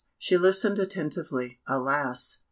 [0.17, 1.59] She listened attentively.
[1.67, 2.39] "Alas!